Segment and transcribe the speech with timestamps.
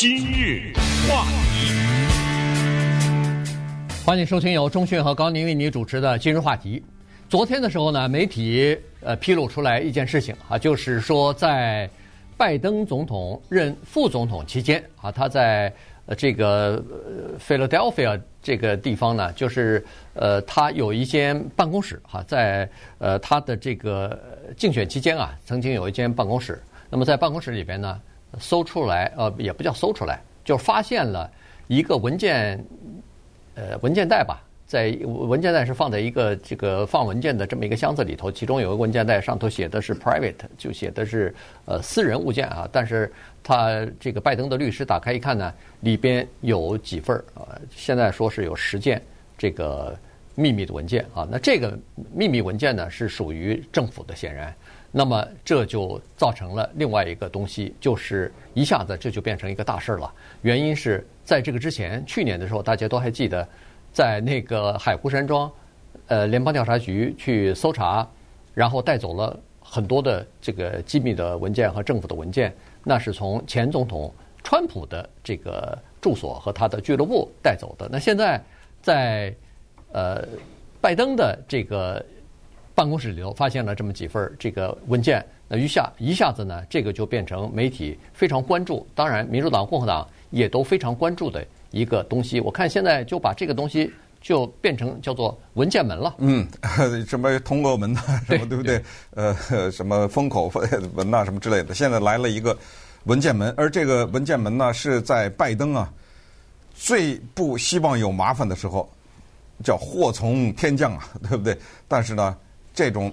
[0.00, 0.72] 今日
[1.06, 1.74] 话题，
[4.02, 6.82] 欢迎收听由中讯和高宁为你主持的今日话题。
[7.28, 11.86] 昨天的时候呢，媒体呃披露出来一件事情啊，就是说在
[12.34, 15.70] 拜登总统任副总统期间啊，他在
[16.16, 24.18] 这个呃 Philadelphia 这个地方呢，就是呃他有一间办公室哈，在呃他的这个
[24.56, 26.58] 竞选期间啊，曾经有一间办公室。
[26.88, 28.00] 那么在办公室里边呢。
[28.38, 31.30] 搜出来，呃，也不叫搜出来，就发现了
[31.66, 32.64] 一个文件，
[33.54, 42.68] 呃，文件袋吧，在文件袋是放在一个这个放文件的这么一个箱子里头，其中有一个文件袋上头写的是 private，就写的是呃私人物件啊。
[42.70, 43.12] 但是
[43.42, 49.02] 他这个拜登的律师打开一看呢，里边有几份啊，现在说是有十件
[49.36, 49.98] 这个
[50.40, 51.28] 秘密的文件啊。
[51.30, 51.78] 那这个
[52.12, 54.54] 秘密文件呢，是属于政府的，显然。
[54.92, 60.12] 那么这就造成了另外一个东西，就是一下子这就变成一个大事儿了。
[60.42, 63.46] 原因是在这个之前，去年的时候，大家都还记得，
[63.92, 65.48] 在那个海湖山庄，
[66.08, 68.08] 呃，联邦调查局去搜查，
[68.52, 72.52] 然后带走了很多的这个机密的文件和政府的文件，
[72.82, 77.88] 那是从前总统川普的这个住所和他的俱乐部带走的。
[77.92, 78.42] 那现在
[78.82, 79.32] 在
[79.92, 80.26] 呃
[80.80, 82.04] 拜登的这个。
[82.72, 92.40] 办公室里头发现了这么几份这个文件，那一下一下子呢，这个就变成媒体非常关注，当然民主党、共和党也都非常关注的一个东西。
[92.40, 96.14] 我看现在就把这个东西就变成叫做文件门了。
[96.18, 96.46] 嗯，
[97.06, 98.80] 什么通俄门呐，什么对不对？
[99.10, 100.50] 呃，什么封口
[100.94, 101.74] 门呐，什么之类的。
[101.74, 102.56] 现在来了一个
[103.04, 105.92] 文件门，而这个文件门呢，是在拜登啊
[106.72, 108.88] 最不希望有麻烦的时候，
[109.62, 111.58] 叫祸从天降啊， 对不对？
[111.88, 112.36] 但是呢。
[112.72, 113.12] 这种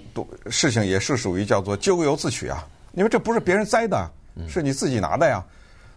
[0.50, 4.08] 事情也是属于叫做咎由自取啊，因为这不是别人栽的，
[4.48, 5.44] 是你自己拿的呀。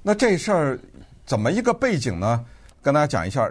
[0.01, 0.79] 那这事儿
[1.27, 2.43] 怎么一个背景呢？
[2.81, 3.49] 跟大家讲一下，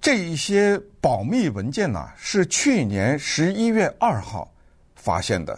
[0.00, 4.52] 这一些保密文件呢，是去年十一月二号
[4.96, 5.56] 发现的。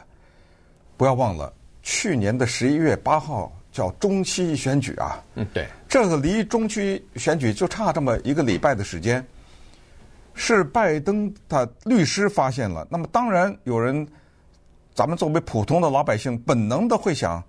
[0.99, 5.21] 不要忘了，去年的十一月八号叫中期选举啊。
[5.35, 9.27] 嗯，对，这个离中期选举就差这么一个礼拜的时间。
[10.35, 14.07] 是拜登他律师发现了，那么当然有人，
[14.95, 17.43] 咱们作为普通的老百姓，本能的会想，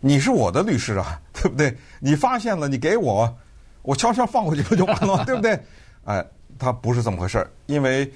[0.00, 1.76] 你是我的律师啊，对不对？
[2.00, 3.36] 你发现了，你给我，
[3.82, 5.58] 我悄悄放回去不就完了，对不对？
[6.04, 6.24] 哎，
[6.58, 8.10] 他不是这么回事儿，因为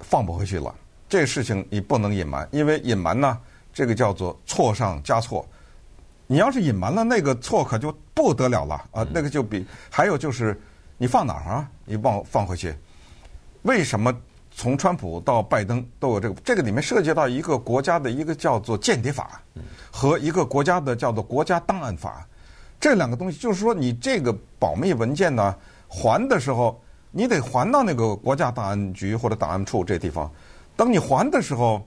[0.00, 0.74] 放不回去了。
[1.08, 3.38] 这事情你不能隐瞒，因为隐瞒呢，
[3.72, 5.46] 这个叫做错上加错。
[6.26, 10.60] 你要是隐瞒了，那个错可就不得了了啊，那个就比还有就是
[10.98, 11.70] 你放哪儿啊？
[11.86, 12.74] 你放放回去。
[13.62, 14.14] 为什么
[14.50, 16.34] 从川普到拜登都有这个？
[16.44, 19.40] 这个里面涉及到一个国家的一个叫做间谍法，
[19.90, 22.26] 和一个国家的叫做国家档案法。
[22.80, 25.54] 这两个东西就是说，你这个保密文件呢，
[25.88, 26.80] 还的时候
[27.10, 30.30] 你得还到那个国家档案局或者档案处这地方。
[30.76, 31.84] 等你还的时候，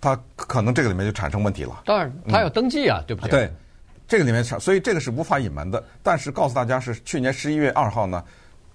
[0.00, 1.82] 它可能这个里面就产生问题了。
[1.84, 3.30] 当然，他要登记啊，嗯、对不对？
[3.30, 3.52] 对，
[4.06, 5.82] 这个里面产，所以这个是无法隐瞒的。
[6.02, 8.22] 但是告诉大家，是去年十一月二号呢，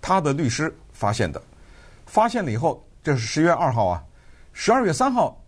[0.01, 1.41] 他的律师发现的。
[2.07, 4.03] 发现了以后，这是十一月二号啊，
[4.53, 5.39] 十二月三号，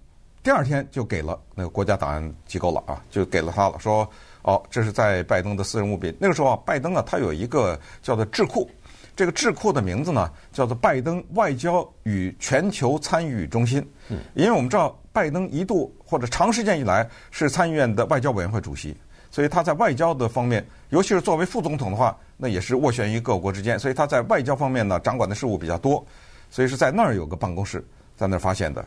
[0.44, 4.08] 第二天就给了那个国家档案机构了啊，就给了他了，说
[4.44, 6.16] 哦，这是在拜登的私人物品。
[6.20, 8.70] 那个时候啊，拜登啊，他有一个叫做智库，
[9.16, 13.86] 这个智库的名字呢叫做拜登外交与全球参与中心。
[14.10, 18.96] 嗯，因为我们知道拜登一度或者长时间以来是参议院的外交委员会主席，
[19.30, 26.06] 所以他在外交的方面，尤其是作为副总统的话，那也是斡旋于各国之间，所以他在外交方面呢掌管的事务比较多。
[26.52, 27.86] 所以是在那儿有个办公室，
[28.18, 28.84] 在那儿发现的，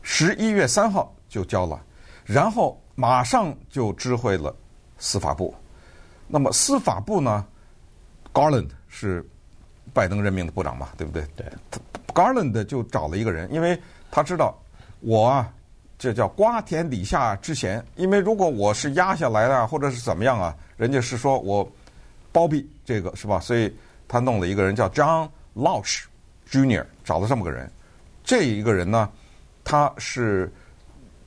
[0.00, 1.78] 十一月三号就交了，
[2.24, 4.54] 然后马上就知会了
[4.98, 5.54] 司法部。
[6.26, 7.44] 那么司法部呢
[8.32, 9.22] ，Garland 是
[9.92, 11.22] 拜登任命的部长嘛，对不对？
[11.36, 11.46] 对。
[12.14, 13.78] Garland 就找了一个人，因为
[14.10, 14.56] 他知道
[15.00, 15.52] 我啊，
[15.98, 17.84] 这叫瓜田李下之嫌。
[17.96, 21.70] 因为如果我是压下来的，或者是怎么样啊，人家是说我
[22.32, 23.38] 包庇这个是吧？
[23.40, 23.76] 所以
[24.08, 26.04] 他弄了一个人叫 John Lausch。
[26.50, 27.70] Junior 找了这么个人，
[28.24, 29.08] 这一个人呢，
[29.62, 30.50] 他是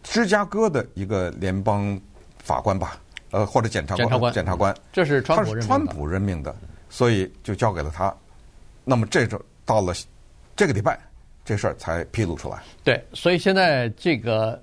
[0.04, 2.00] 芝加哥的一个联邦
[2.40, 3.00] 法官吧，
[3.32, 4.08] 呃，或者检察官。
[4.08, 4.34] 检察官。
[4.34, 4.76] 检察官。
[4.92, 5.62] 这是川普任命的。
[5.62, 6.56] 他是川普任命的，
[6.90, 8.14] 所以就交给了他。
[8.84, 9.94] 那么这就到了
[10.56, 10.98] 这个礼拜，
[11.46, 12.64] 这事儿才披露出来。
[12.84, 14.60] 对，所以现在这个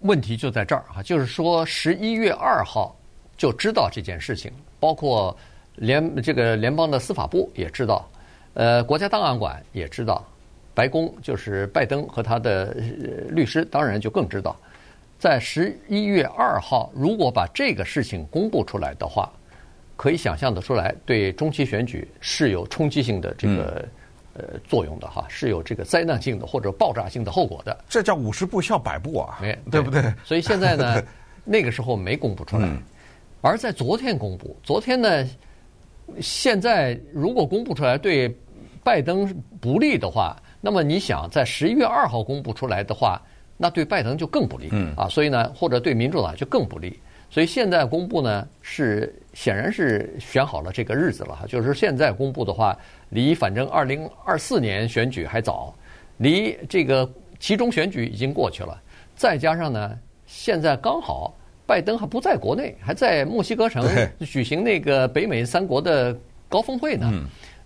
[0.00, 2.94] 问题就在这儿啊，就是说十一月二号
[3.36, 5.36] 就知道这件事情，包括
[5.74, 8.08] 联这个联邦的司法部也知道。
[8.54, 10.22] 呃，国家档案馆也知道，
[10.74, 12.74] 白宫就是拜登和他的
[13.28, 14.56] 律师，当然就更知道，
[15.18, 19.30] 在十一月二号，如果把这个事情公布出来的话，
[19.96, 23.86] 可以想象得出来，对中期选举是有冲击性的这个、
[24.34, 27.84] 嗯、呃作用的哈，是有这个灾难性的或者爆炸性的后果的。
[27.88, 30.02] 这叫五十步笑百步啊，对，对不对？
[30.24, 31.02] 所以现在呢，
[31.44, 32.82] 那个时候没公布出来，嗯、
[33.42, 34.56] 而在昨天公布。
[34.62, 35.24] 昨天呢，
[36.20, 38.34] 现在如果公布出来对
[38.82, 43.20] 拜登不利的话，那么你想在十一月二号公布出来的话，
[43.56, 45.08] 那对拜登就更不利、嗯、啊。
[45.08, 46.98] 所以呢，或者对民主党就更不利。
[47.28, 51.46] 所以现在公布呢，是显然是选好了这个日子了哈。
[51.48, 52.78] 就是现在公布的话，
[53.08, 55.74] 离反正二零二四年选举还早，
[56.18, 57.10] 离这个
[57.40, 58.80] 其中选举已经过去了。
[59.16, 61.34] 再加上呢，现在刚好
[61.66, 63.84] 拜登还不在国内，还在墨西哥城
[64.20, 66.16] 举行那个北美三国的
[66.48, 67.10] 高峰会呢。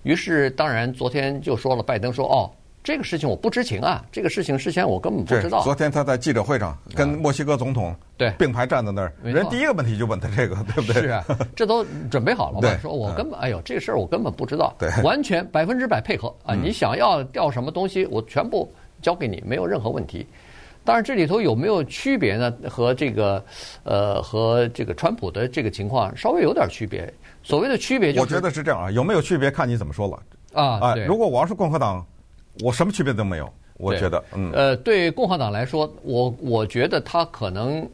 [0.02, 2.50] 于是，当然昨天就说了，拜登说哦。
[2.86, 5.60] 这个事情我不知情啊，这个事情事先我根本不知道。
[5.64, 11.02] 昨天他在记者会上跟墨西哥总统对并排站在那儿，人第一个问题就问他这个，对不对？
[11.02, 11.24] 是啊，
[11.56, 12.78] 这都准备好了嘛？
[12.78, 16.54] 说我根本哎呦，这个事儿我根本不知道，对，完全百分之百配合啊！
[16.54, 18.72] 你想要调什么东西，我全部
[19.02, 20.24] 交给你，没有任何问题。
[20.84, 22.54] 当然，这里头有没有区别呢？
[22.70, 23.44] 和这个
[23.82, 27.12] 呃，和这个川普的这个情况稍微有点区别。
[27.42, 30.22] 所谓的区别，就是，我觉得是这样啊，有没有区别看你怎么说了
[30.52, 30.78] 啊？
[30.78, 32.06] 啊，如果我要是共和党。
[32.62, 37.86] 我什么区别都没有，我觉得，嗯，呃，对共和党来说，我我觉得他可能，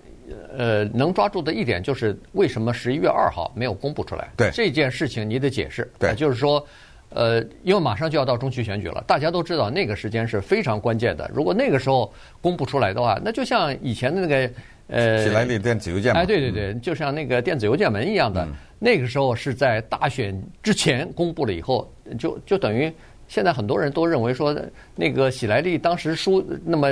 [0.56, 4.28] 呃，能抓住的一点就是为什么十一月二号没有公布出来？
[4.36, 5.90] 对这件事情，你得解释。
[5.98, 6.64] 对，就是说，
[7.10, 11.28] 呃，因为马上就要到中期选举了，大家都知道那个时间是非常关键的。
[11.34, 14.50] 如果那个时候公布出来的话，那就像以前的那个，
[14.86, 18.46] 呃，喜来利电子邮件，哎，对对对，就像那个电子邮件门一样的，
[18.78, 22.92] 那个时候是在大选之前公布了以后，就就等于。
[23.28, 24.54] 现在很多人都认为说，
[24.94, 26.88] 那个喜来利当时输那么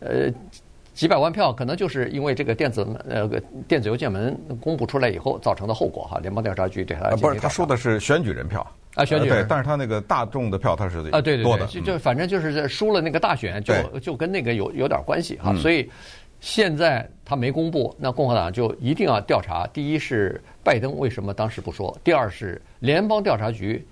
[0.00, 0.30] 呃
[0.92, 3.28] 几百万票，可能就是因为这个电子呃
[3.68, 6.18] 电子邮件门公布出来以后造成的后果哈。
[6.18, 15.54] 联邦调查局对他不是他说的是选举人票啊，选举人，对，但是他那个大众的票他是啊，对对对，就就反正就是输了那个大选，就就跟那个有有点关系哈。
[15.56, 15.88] 所以
[16.40, 19.66] 现在他没公布，那共和党就一定要调查。
[19.68, 23.86] 第一是拜登为什么当时不说，第二是联邦调查局。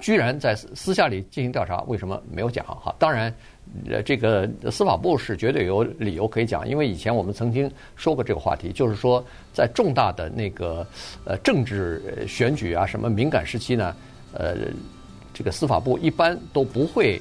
[0.00, 2.64] 居然在私下里进行调查，为什么没有讲？
[2.66, 3.32] 哈，当然，
[3.88, 10.86] 呃，这个司法部是绝对有理由可以讲，因为以前我们曾经说过这个话题，就是说在重大的那个
[11.24, 13.96] 呃政治选举啊什么敏感时期呢，
[14.32, 14.56] 呃，
[15.34, 17.20] 这个司法部一般都不会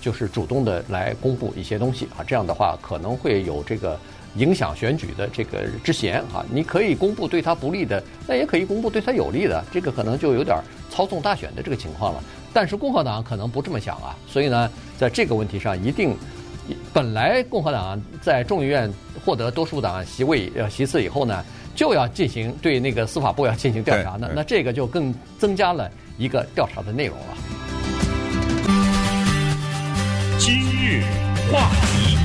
[0.00, 3.98] 就是主动的来公布一些东西啊，这样的话可能会有这个。
[4.36, 10.56] 影响选举的这个之嫌啊，你可以公布对他不利的，那也可以公布对他有利的，这个可能就有点
[10.90, 12.22] 操纵大选的这个情况了。
[12.52, 16.16] 但是共和党可能不这么想啊，所以呢，在这个问题上，一定
[16.92, 18.92] 本来共和党在众议院
[19.24, 27.36] 获得多数党席位呃席次以后呢，就要进行对那个司法部要进行调查呢，那这个就更增加了一个调查的内容了。
[30.38, 31.02] 今日
[31.52, 32.17] 话题。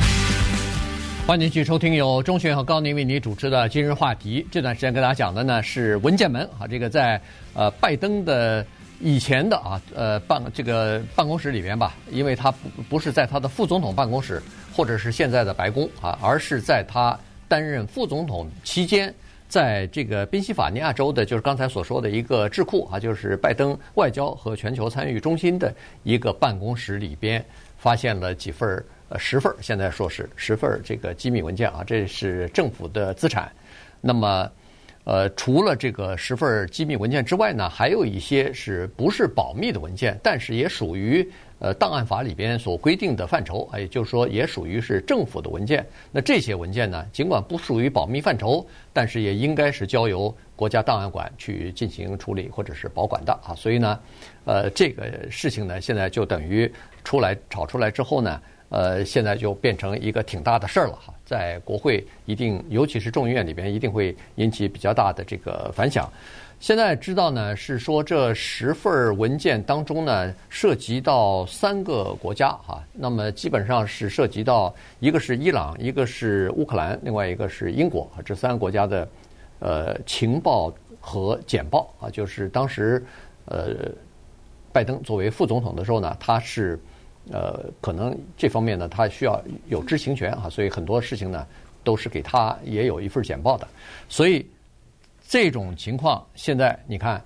[1.26, 4.46] 欢迎继续收听由钟迅和高宁为你主持的今日话题。
[4.52, 7.20] 这段时间跟大家讲的呢是文件门啊，这个在
[7.54, 8.64] 呃拜登的
[9.00, 14.44] 以前的啊呃办这个办公室里边吧，因为他不不是在他的副总统办公室
[14.76, 17.18] 或者是现在的白宫啊，而是在他
[17.48, 19.12] 担任副总统期间，
[19.48, 27.44] 在这个宾夕法尼亚州的，就是刚才所说的一个智库啊，就是拜登外交和全球参与中心的一个办公室里边，
[27.78, 28.84] 发现了几份。
[29.20, 33.52] 十份现在说是十份这个机密文件啊，这是政府的资产。
[34.02, 34.52] 那么，
[35.06, 41.26] 呃，除了这个十份机密文件之外呢，还有一些是不是保密的文件，但是也属于
[41.60, 45.86] 呃档案法里边所规定的范畴，也就是说也属于是政府的文件。
[46.12, 53.56] 那这些文件呢，尽管不属于保密范畴，但是也应该是交由国家档案馆去进行处理或者是保管的啊。
[53.56, 54.00] 所以呢，
[54.46, 56.70] 呃，这个事情呢，现在就等于
[57.06, 58.42] 出来炒出来之后呢。
[58.74, 66.12] 呃，现在就变成一个挺大的事儿了哈，在国会一定，尤其是众议院里边，一定会引起比较大的这个反响。
[66.60, 79.08] 现在知道呢，是说这十份文件当中呢，涉及到三个国家哈，那么基本上是涉及到一个是伊朗，一个是乌克兰，另外一个是英国，这三个国家的
[79.60, 83.06] 呃情报和简报啊，就是当时
[83.46, 83.76] 呃
[84.72, 86.80] 拜登作为副总统的时候呢，他是。
[87.32, 91.46] 呃，可能这方面呢，他需要有知情权啊，所以很多事情呢，
[91.84, 93.68] 都是给他也有一份简报的。
[94.10, 94.46] 所以
[95.28, 97.24] 这种情况，现在你看，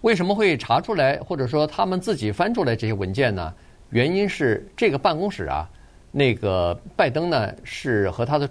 [0.00, 3.54] 为什么会查出来，或者说他们自己翻出来这些文件呢？
[3.90, 5.70] 原因是这个办公室啊，
[6.10, 8.50] 那个拜登呢是和他的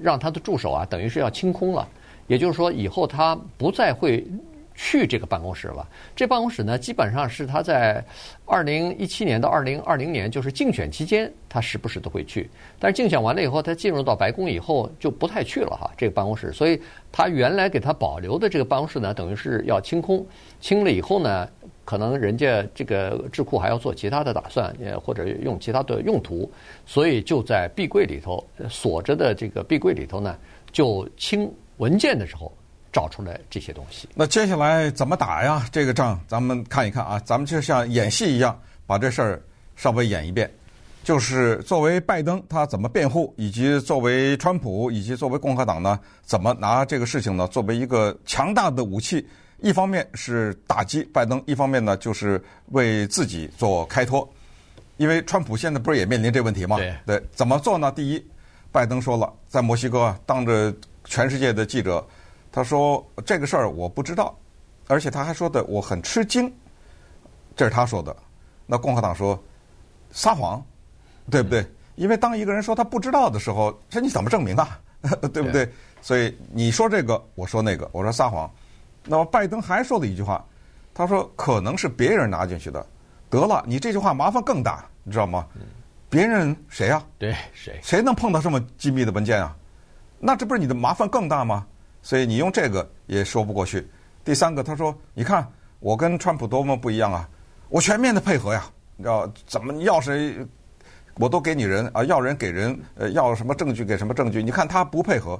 [0.00, 1.86] 让他的助手啊，等于是要清空了，
[2.28, 4.24] 也就是说以后他不再会
[4.76, 5.88] 去这个办公室了。
[6.14, 8.04] 这办公室呢，基本上是他在
[8.44, 12.48] 二零一七年到二零二零年，就是竞选期间，他时不时都会去。
[12.78, 16.52] 但是竞选完了以后，他进入到白宫以后就不太去了哈，这个办公室。
[16.52, 16.80] 所以
[17.10, 20.24] 他原来给他保留的这个办公室呢，等于是要清空。
[20.60, 21.48] 清了以后呢，
[21.84, 26.50] 可能人家这个智库还要做其他的打算，也或者用其他的用途，
[26.84, 30.36] 所以就在壁柜里头锁着的这个壁柜里头呢，
[30.70, 32.52] 就清文件的时候。
[32.96, 34.08] 找出来这些东西。
[34.14, 35.68] 那接下来怎么打呀？
[35.70, 39.42] 这个仗咱们看一看啊，咱们就像演戏一样，把这事儿
[39.76, 40.50] 稍微演一遍。
[41.04, 49.28] 就是作为拜登他怎么辩护，以及作为川普以及作为共和党呢，怎么拿这个事情呢作为一个强大的武器？
[49.60, 54.26] 一方面是打击拜登，一方面呢就是为自己做开脱。
[54.96, 56.76] 因为川普现在不是也面临这问题吗？
[56.78, 57.92] 对，对，怎么做呢？
[57.92, 58.26] 第一，
[58.72, 60.74] 拜登说了，在墨西哥当着
[61.04, 62.02] 全世界的记者。
[62.56, 64.34] 他说：“这个事儿我不知道，
[64.88, 66.50] 而且他还说的我很吃惊，
[67.54, 68.16] 这是他说的。
[68.64, 69.38] 那共和党说
[70.10, 70.64] 撒谎，
[71.30, 71.66] 对不对？
[71.96, 74.80] 因为当一个人说他不知道的时候，这你怎么证明啊？
[75.34, 75.70] 对不对？
[76.00, 78.50] 所以你说这个，我说那个，我说撒谎。
[79.04, 80.42] 那么拜登还说了一句话，
[80.94, 82.86] 他说可能是别人拿进去的。
[83.28, 85.46] 得了，你这句话麻烦更大，你知道吗？
[86.08, 87.04] 别人谁呀？
[87.18, 87.78] 对，谁？
[87.82, 89.54] 谁能碰到这么机密的文件啊？
[90.18, 91.66] 那这不是你的麻烦更大吗？”
[92.06, 93.84] 所以你用这个也说不过去。
[94.24, 95.44] 第三个，他说：“你看
[95.80, 97.28] 我跟川普多么不一样啊！
[97.68, 98.64] 我全面的配合呀，
[98.96, 100.36] 你知道怎么要谁
[101.14, 104.40] 我都给你人啊，要人给人，呃，要什么证据给什么证据。
[104.40, 105.36] 你看他不配合，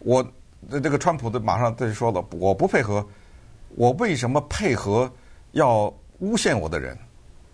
[0.00, 0.26] 我
[0.68, 3.06] 这个川普的马上他就说了，我不配合，
[3.76, 5.08] 我为什么配合
[5.52, 5.84] 要
[6.18, 6.98] 诬陷我的人？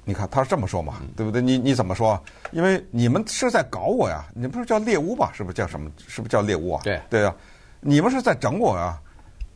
[0.07, 1.43] 你看他是这么说嘛，对不对？
[1.43, 2.19] 你你怎么说？
[2.51, 5.31] 因为你们是在搞我呀，你不是叫猎巫吧？
[5.35, 5.91] 是不是叫什么？
[6.09, 6.81] 是不是叫猎巫啊？
[6.83, 7.37] 对对啊。”
[7.87, 9.01] 你们是在整我啊？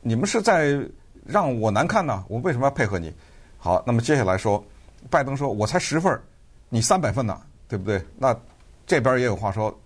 [0.02, 0.80] 你们是在
[1.26, 2.24] 让我难看呢？
[2.28, 3.12] 我为什么要配合你？
[3.58, 4.64] 好，那么接下来说，
[5.10, 6.16] 拜登说：“我才十份，
[6.68, 8.34] 你三百份呢，对不对？”那
[8.86, 9.76] 这边也有话说：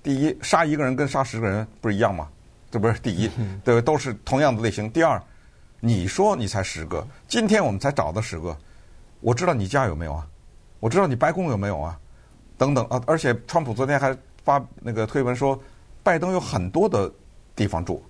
[0.00, 2.28] 第一，杀一个人跟杀十个人不是一样吗？
[2.70, 3.28] 这不是第一，
[3.64, 4.88] 对，都是同样的类型。
[4.90, 5.20] 第二，
[5.80, 8.56] 你说你才十个，今天我们才找到十个，
[9.20, 10.24] 我知道你家有没有啊？
[10.78, 11.98] 我知道你白宫有没有啊？
[12.56, 13.02] 等等啊！
[13.06, 15.60] 而且川普昨天还发那个推文说，
[16.04, 17.12] 拜登有很多的。
[17.58, 18.00] 地方住，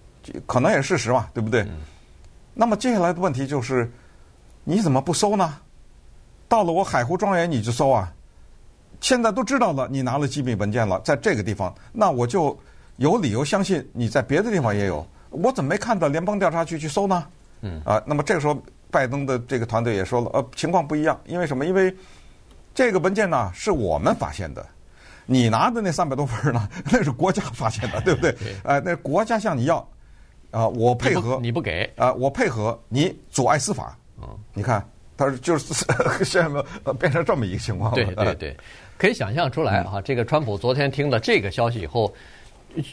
[0.47, 1.63] 可能也是事实嘛，对不对？
[1.63, 1.79] 嗯、
[2.53, 3.91] 那么接下来的问题就是，
[4.63, 5.59] 你怎么不搜呢？
[6.47, 8.13] 到了我海湖庄园你就搜啊！
[9.01, 12.59] 现在都知道了，你拿了机密文件了，在这个地方，那我就
[12.97, 15.07] 有理由相信你在别的地方也有。
[15.31, 17.27] 我怎么没看到联邦调查局去搜呢？
[17.63, 18.57] 嗯啊，那么这个时候，
[18.91, 21.65] 拜登的这个团队也说了，呃，情况不一样，因为什么？
[21.65, 21.95] 因为
[22.75, 24.67] 这个文件呢是我们发现的。
[25.31, 26.69] 你拿的那三百多份呢？
[26.91, 28.35] 那是国家发现的，对不对？
[28.65, 29.77] 呃，那国家向你要，
[30.51, 33.95] 啊、呃，我配合你不，给啊、呃，我配合你阻碍司法。
[34.23, 34.83] 嗯，你看，
[35.19, 35.75] 他就是
[36.25, 37.95] 现在变成这么一个情况了。
[37.95, 38.57] 对对对，
[38.97, 40.01] 可以想象出来哈。
[40.01, 42.11] 这个川普昨天听了这个消息以后，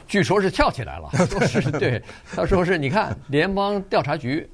[0.05, 2.03] 据说是跳起来了，说是对，
[2.35, 4.45] 他说是，你看联邦调查局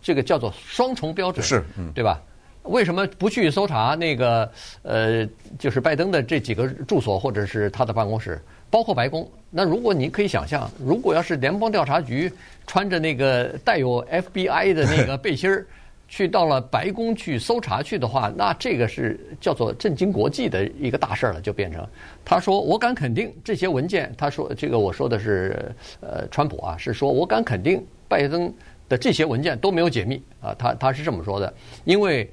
[0.00, 2.18] 这个叫做双重标准，是，嗯，对吧？
[2.64, 4.50] 为什么不去搜查那个
[4.82, 5.26] 呃，
[5.58, 9.28] 就是拜登的这几个住所或者是他的办公室，包括白宫？
[9.50, 12.30] 那如果你可以想象，如果要是联邦调查局
[12.66, 15.66] 穿着那个带有 FBI 的那个 背心儿，
[16.06, 21.84] 去到了白宫去搜查去的话，那这个是叫做震惊国际的一个大事儿了，就变成
[22.24, 28.52] 他说我敢肯定这些文件，他说这个我说的是呃川普啊，是说我敢肯定拜登
[28.88, 31.52] 的这些文件都没有解密啊，他他是这么说的，
[31.84, 32.30] 因为。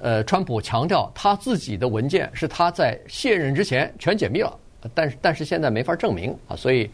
[0.00, 4.56] 呃，川普强调他自己的文件是他在卸任之前全解密了，
[4.94, 6.88] 但是但是现在没法证明啊，所以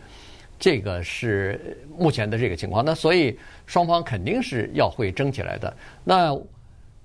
[0.59, 2.85] 这个是目前的这个情况。
[2.85, 5.77] 那所以双方肯定是要会争起来的。
[6.03, 6.35] 那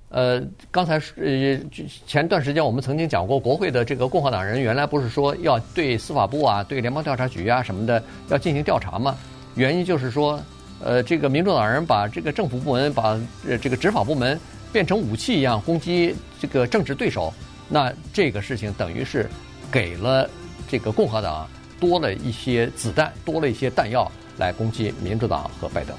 [0.09, 0.41] 呃，
[0.71, 1.59] 刚才呃
[2.07, 9.15] 前段时间我们曾经讲过，国会的这个共和党人原来不是说要对司法部啊、对联邦调查局啊什么的要进行调查吗？
[9.55, 10.41] 原因就是说，
[10.81, 13.19] 呃，这个民主党人把这个政府部门、把
[13.61, 14.39] 这个执法部门。
[14.71, 17.33] 变成武器一样攻击这个政治对手，
[17.67, 19.29] 那这个事情等于是
[19.71, 20.29] 给了
[20.67, 21.47] 这个共和党
[21.79, 25.95] 多了一些子弹，多了一些弹药来攻击民主党和拜登。